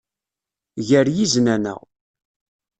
Gar 0.87 1.07
yiznan-a. 1.15 1.75